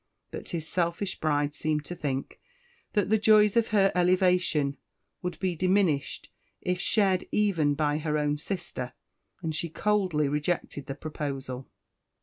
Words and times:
But 0.31 0.49
his 0.49 0.67
selfish 0.67 1.19
bride 1.19 1.53
seemed 1.53 1.85
to 1.85 1.93
think 1.95 2.39
that 2.93 3.11
the 3.11 3.19
joys 3.19 3.55
of 3.55 3.67
her 3.67 3.91
elevation 3.93 4.77
would 5.21 5.39
be 5.39 5.55
diminished 5.55 6.31
if 6.59 6.79
shared 6.81 7.25
even 7.31 7.75
by 7.75 7.99
her 7.99 8.17
own 8.17 8.37
sister, 8.37 8.93
and 9.43 9.53
she 9.53 9.69
coldly 9.69 10.27
rejected 10.27 10.87
the 10.87 10.95
proposal. 10.95 11.69